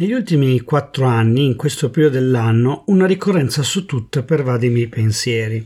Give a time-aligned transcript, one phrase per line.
[0.00, 4.88] Negli ultimi quattro anni, in questo periodo dell'anno, una ricorrenza su tutte pervade i miei
[4.88, 5.56] pensieri.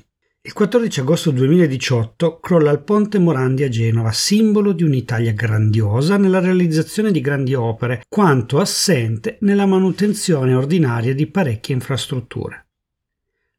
[0.43, 6.41] Il 14 agosto 2018 crolla il ponte Morandi a Genova, simbolo di un'Italia grandiosa nella
[6.41, 12.67] realizzazione di grandi opere, quanto assente nella manutenzione ordinaria di parecchie infrastrutture.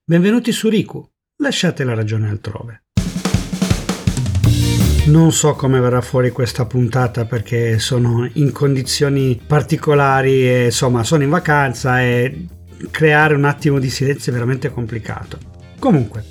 [0.04, 2.85] Benvenuti su Riku, lasciate la ragione altrove.
[5.06, 11.22] Non so come verrà fuori questa puntata perché sono in condizioni particolari e insomma sono
[11.22, 12.48] in vacanza e
[12.90, 15.38] creare un attimo di silenzio è veramente complicato.
[15.78, 16.24] Comunque,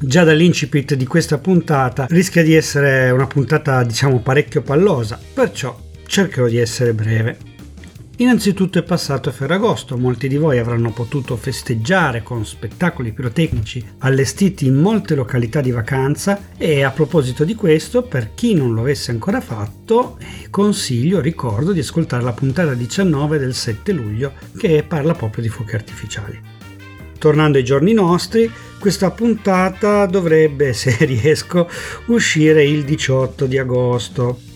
[0.00, 6.46] già dall'incipit di questa puntata rischia di essere una puntata diciamo parecchio pallosa, perciò cercherò
[6.46, 7.47] di essere breve.
[8.20, 14.74] Innanzitutto è passato Ferragosto, molti di voi avranno potuto festeggiare con spettacoli pirotecnici allestiti in
[14.74, 19.40] molte località di vacanza e a proposito di questo, per chi non lo avesse ancora
[19.40, 20.18] fatto,
[20.50, 25.76] consiglio, ricordo di ascoltare la puntata 19 del 7 luglio che parla proprio di fuochi
[25.76, 26.40] artificiali.
[27.20, 28.50] Tornando ai giorni nostri,
[28.80, 31.70] questa puntata dovrebbe, se riesco,
[32.06, 34.47] uscire il 18 di agosto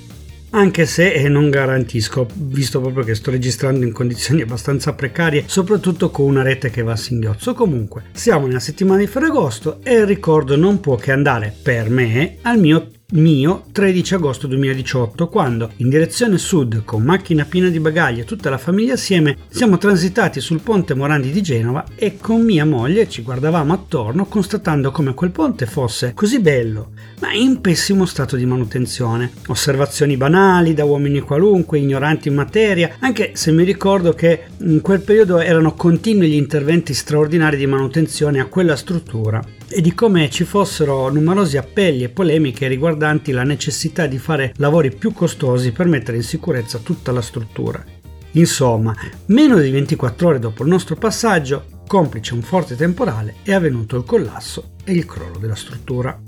[0.54, 6.10] anche se eh, non garantisco, visto proprio che sto registrando in condizioni abbastanza precarie, soprattutto
[6.10, 7.54] con una rete che va a singhiozzo.
[7.54, 12.36] Comunque, siamo nella settimana di Ferragosto e il ricordo non può che andare per me
[12.42, 18.20] al mio mio 13 agosto 2018 quando in direzione sud con macchina piena di bagagli
[18.20, 22.64] e tutta la famiglia assieme siamo transitati sul ponte Morandi di Genova e con mia
[22.64, 26.92] moglie ci guardavamo attorno constatando come quel ponte fosse così bello
[27.22, 29.30] ma in pessimo stato di manutenzione.
[29.46, 35.02] Osservazioni banali da uomini qualunque, ignoranti in materia, anche se mi ricordo che in quel
[35.02, 40.42] periodo erano continui gli interventi straordinari di manutenzione a quella struttura e di come ci
[40.42, 46.16] fossero numerosi appelli e polemiche riguardanti la necessità di fare lavori più costosi per mettere
[46.16, 47.84] in sicurezza tutta la struttura.
[48.32, 53.96] Insomma, meno di 24 ore dopo il nostro passaggio, complice un forte temporale, è avvenuto
[53.96, 56.18] il collasso e il crollo della struttura.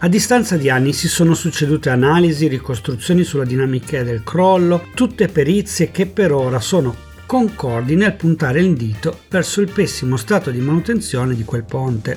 [0.00, 5.90] A distanza di anni si sono succedute analisi, ricostruzioni sulla dinamica del crollo, tutte perizie
[5.90, 6.94] che per ora sono
[7.26, 12.16] concordi nel puntare il dito verso il pessimo stato di manutenzione di quel ponte.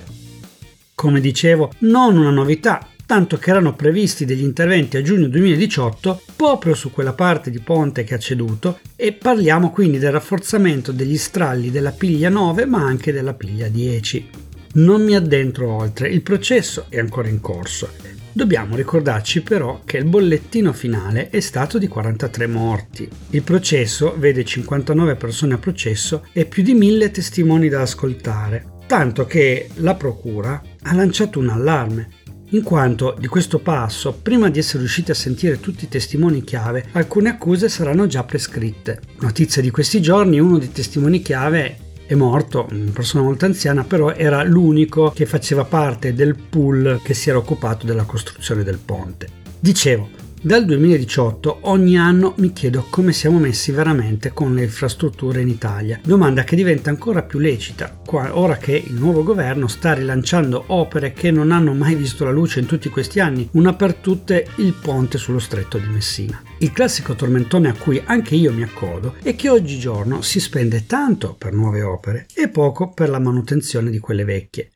[0.94, 6.76] Come dicevo, non una novità, tanto che erano previsti degli interventi a giugno 2018 proprio
[6.76, 11.72] su quella parte di ponte che ha ceduto e parliamo quindi del rafforzamento degli stralli
[11.72, 14.51] della piglia 9 ma anche della piglia 10.
[14.74, 17.90] Non mi addentro oltre, il processo è ancora in corso
[18.34, 23.10] Dobbiamo ricordarci però che il bollettino finale è stato di 43 morti.
[23.32, 29.26] Il processo vede 59 persone a processo e più di 1000 testimoni da ascoltare, tanto
[29.26, 32.20] che la Procura ha lanciato un allarme
[32.52, 36.86] in quanto di questo passo, prima di essere riusciti a sentire tutti i testimoni chiave,
[36.94, 39.00] alcune accuse saranno già prescritte.
[39.20, 44.12] Notizia di questi giorni, uno dei testimoni chiave è morto, una persona molto anziana, però
[44.12, 49.30] era l'unico che faceva parte del pool che si era occupato della costruzione del ponte.
[49.58, 50.10] Dicevo,
[50.44, 56.00] dal 2018 ogni anno mi chiedo come siamo messi veramente con le infrastrutture in Italia,
[56.04, 61.32] domanda che diventa ancora più lecita ora che il nuovo governo sta rilanciando opere che
[61.32, 65.18] non hanno mai visto la luce in tutti questi anni, una per tutte il ponte
[65.18, 66.42] sullo stretto di Messina.
[66.58, 71.36] Il classico tormentone a cui anche io mi accodo è che oggigiorno si spende tanto
[71.38, 74.72] per nuove opere e poco per la manutenzione di quelle vecchie.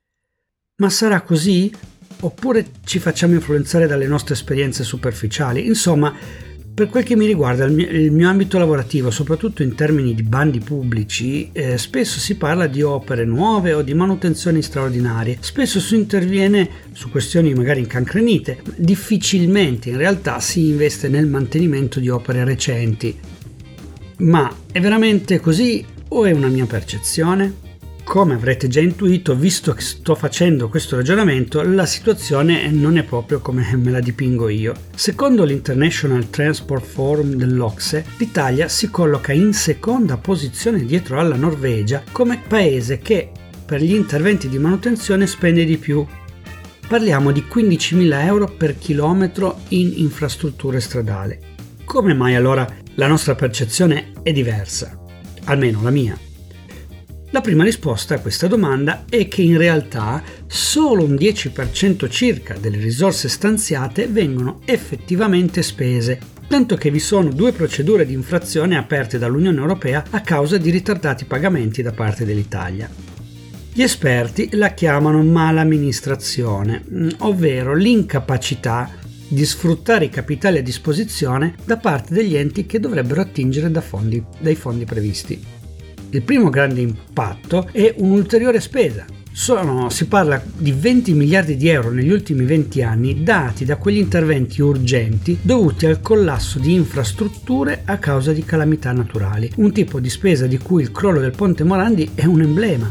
[0.77, 1.71] Ma sarà così?
[2.21, 5.65] Oppure ci facciamo influenzare dalle nostre esperienze superficiali.
[5.65, 6.13] Insomma,
[6.75, 10.23] per quel che mi riguarda il mio, il mio ambito lavorativo, soprattutto in termini di
[10.23, 15.95] bandi pubblici, eh, spesso si parla di opere nuove o di manutenzioni straordinarie, spesso si
[15.95, 23.17] interviene su questioni magari incancrenite, difficilmente in realtà si investe nel mantenimento di opere recenti.
[24.17, 27.74] Ma è veramente così o è una mia percezione?
[28.05, 33.41] Come avrete già intuito, visto che sto facendo questo ragionamento, la situazione non è proprio
[33.41, 34.73] come me la dipingo io.
[34.95, 42.41] Secondo l'International Transport Forum dell'Ocse, l'Italia si colloca in seconda posizione dietro alla Norvegia come
[42.47, 43.31] paese che
[43.65, 46.05] per gli interventi di manutenzione spende di più.
[46.87, 51.37] Parliamo di 15.000 euro per chilometro in infrastrutture stradali.
[51.83, 54.97] Come mai allora la nostra percezione è diversa?
[55.45, 56.24] Almeno la mia.
[57.35, 62.77] La prima risposta a questa domanda è che in realtà solo un 10% circa delle
[62.77, 66.17] risorse stanziate vengono effettivamente spese,
[66.47, 71.25] tanto che vi sono due procedure di infrazione aperte dall'Unione Europea a causa di ritardati
[71.25, 72.89] pagamenti da parte dell'Italia.
[73.73, 76.85] Gli esperti la chiamano malamministrazione,
[77.17, 78.89] ovvero l'incapacità
[79.27, 84.23] di sfruttare i capitali a disposizione da parte degli enti che dovrebbero attingere da fondi,
[84.39, 85.54] dai fondi previsti.
[86.15, 89.05] Il primo grande impatto è un'ulteriore spesa.
[89.33, 93.97] Sono, si parla di 20 miliardi di euro negli ultimi 20 anni dati da quegli
[93.97, 100.09] interventi urgenti dovuti al collasso di infrastrutture a causa di calamità naturali, un tipo di
[100.09, 102.89] spesa di cui il crollo del ponte Morandi è un emblema.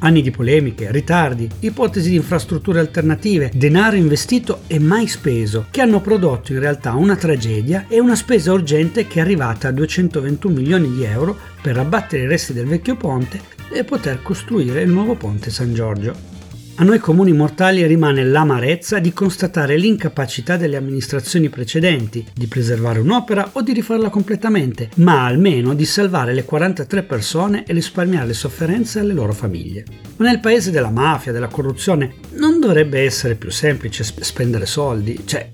[0.00, 6.00] Anni di polemiche, ritardi, ipotesi di infrastrutture alternative, denaro investito e mai speso, che hanno
[6.00, 10.92] prodotto in realtà una tragedia e una spesa urgente che è arrivata a 221 milioni
[10.92, 13.40] di euro per abbattere i resti del vecchio ponte
[13.70, 16.35] e poter costruire il nuovo ponte San Giorgio.
[16.78, 23.48] A noi comuni mortali rimane l'amarezza di constatare l'incapacità delle amministrazioni precedenti di preservare un'opera
[23.52, 29.00] o di rifarla completamente, ma almeno di salvare le 43 persone e risparmiare le sofferenze
[29.00, 29.86] alle loro famiglie.
[30.16, 35.22] Ma nel paese della mafia, della corruzione, non dovrebbe essere più semplice spendere soldi?
[35.24, 35.50] Cioè,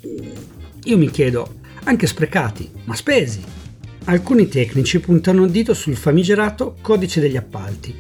[0.83, 1.55] io mi chiedo,
[1.85, 3.41] anche sprecati, ma spesi.
[4.07, 7.95] Alcuni tecnici puntano il dito sul famigerato codice degli appalti,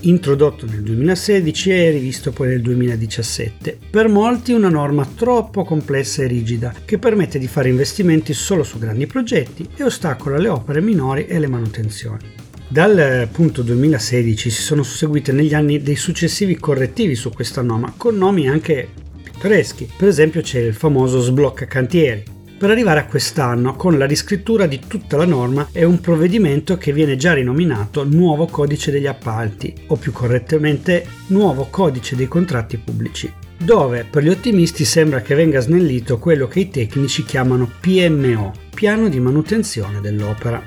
[0.00, 3.78] introdotto nel 2016 e rivisto poi nel 2017.
[3.90, 8.78] Per molti una norma troppo complessa e rigida che permette di fare investimenti solo su
[8.78, 12.44] grandi progetti e ostacola le opere minori e le manutenzioni.
[12.68, 18.16] Dal punto 2016 si sono susseguite negli anni dei successivi correttivi su questa norma, con
[18.16, 18.88] nomi anche
[19.22, 19.88] pittoreschi.
[19.96, 22.24] Per esempio c'è il famoso sblocca cantieri,
[22.58, 26.92] per arrivare a quest'anno con la riscrittura di tutta la norma e un provvedimento che
[26.92, 33.32] viene già rinominato Nuovo Codice degli Appalti, o più correttamente Nuovo Codice dei Contratti Pubblici,
[33.58, 39.08] dove per gli ottimisti sembra che venga snellito quello che i tecnici chiamano PMO, Piano
[39.08, 40.62] di manutenzione dell'opera.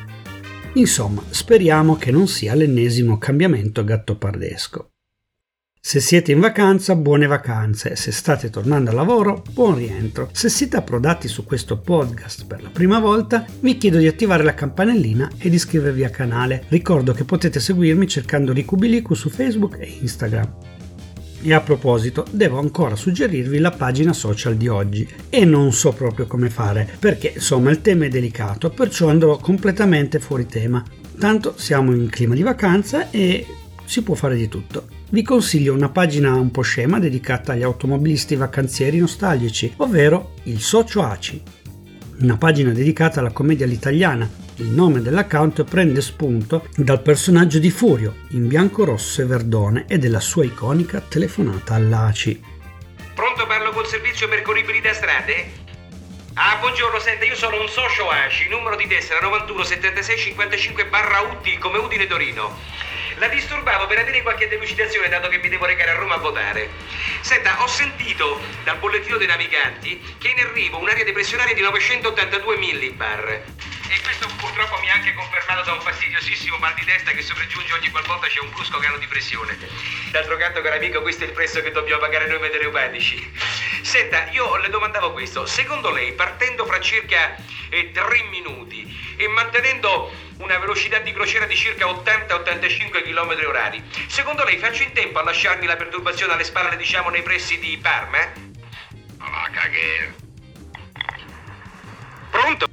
[0.74, 4.89] Insomma, speriamo che non sia l'ennesimo cambiamento gattopardesco.
[5.81, 7.95] Se siete in vacanza, buone vacanze.
[7.95, 10.29] Se state tornando al lavoro, buon rientro.
[10.33, 14.53] Se siete approdati su questo podcast per la prima volta, vi chiedo di attivare la
[14.53, 16.65] campanellina e di iscrivervi al canale.
[16.67, 20.53] Ricordo che potete seguirmi cercando Ricubilicu su Facebook e Instagram.
[21.41, 26.27] E a proposito, devo ancora suggerirvi la pagina social di oggi e non so proprio
[26.27, 30.83] come fare, perché insomma il tema è delicato, perciò andrò completamente fuori tema.
[31.17, 33.47] Tanto siamo in clima di vacanza e
[33.85, 38.35] si può fare di tutto vi consiglio una pagina un po' scema dedicata agli automobilisti
[38.35, 41.41] vacanzieri nostalgici, ovvero il Socio ACI,
[42.19, 44.29] una pagina dedicata alla commedia all'italiana.
[44.57, 49.97] Il nome dell'account prende spunto dal personaggio di Furio, in bianco, rosso e verdone, e
[49.97, 52.44] della sua iconica telefonata all'ACI.
[53.15, 55.67] Pronto, parlo col servizio percorribili da strade?
[56.35, 61.21] Ah, buongiorno, senta, io sono un socio ACI, numero di tessera 91 76 55 barra
[61.21, 62.55] UTI come Udine Torino.
[63.19, 66.69] La disturbavo per avere qualche delucidazione dato che mi devo recare a Roma a votare.
[67.19, 72.56] Senta, ho sentito dal bollettino dei naviganti che è in arrivo un'area depressionaria di 982
[72.56, 73.44] millibar.
[73.89, 77.74] E questo purtroppo mi ha anche confermato da un fastidiosissimo mal di testa che sopraggiunge
[77.74, 79.57] ogni qualvolta c'è un brusco calo di pressione.
[80.12, 83.33] D'altro canto, caro amico, questo è il prezzo che dobbiamo pagare noi meteoropatici.
[83.81, 85.45] Senta, io le domandavo questo.
[85.45, 87.36] Secondo lei, partendo fra circa
[87.68, 93.83] eh, 3 minuti e mantenendo una velocità di crociera di circa 80-85 km orari.
[94.07, 97.77] Secondo lei faccio in tempo a lasciarmi la perturbazione alle spalle, diciamo, nei pressi di
[97.81, 98.18] Parma?
[99.18, 100.27] Ma caghe.
[102.31, 102.68] Pronto?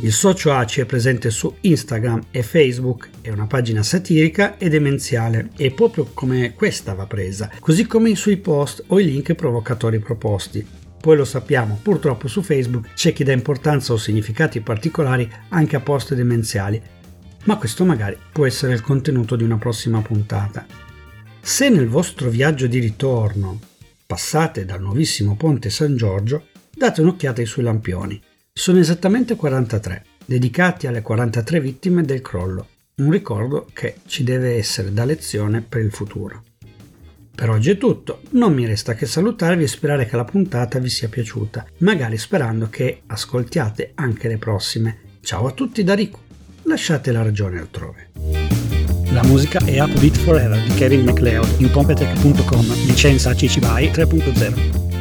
[0.00, 5.50] Il socio ACI è presente su Instagram e Facebook, è una pagina satirica e demenziale
[5.56, 9.98] e proprio come questa va presa, così come i suoi post o i link provocatori
[9.98, 10.66] proposti.
[10.98, 15.80] Poi lo sappiamo, purtroppo su Facebook c'è chi dà importanza o significati particolari anche a
[15.80, 17.00] post demenziali
[17.44, 20.66] ma questo magari può essere il contenuto di una prossima puntata.
[21.40, 23.58] Se nel vostro viaggio di ritorno
[24.06, 28.20] passate dal nuovissimo ponte San Giorgio, date un'occhiata ai suoi lampioni.
[28.52, 34.92] Sono esattamente 43, dedicati alle 43 vittime del crollo, un ricordo che ci deve essere
[34.92, 36.44] da lezione per il futuro.
[37.34, 40.90] Per oggi è tutto, non mi resta che salutarvi e sperare che la puntata vi
[40.90, 44.98] sia piaciuta, magari sperando che ascoltiate anche le prossime.
[45.22, 46.21] Ciao a tutti da Riku!
[46.64, 48.10] Lasciate la ragione altrove.
[49.10, 54.91] La musica è Upbeat Forever di Kevin MacLeod in Competech.com, licenza CC BY 3.0.